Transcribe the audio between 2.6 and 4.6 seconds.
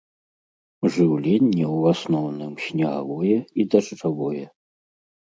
снегавое і дажджавое.